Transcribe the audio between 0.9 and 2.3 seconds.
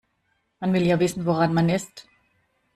wissen, woran man ist.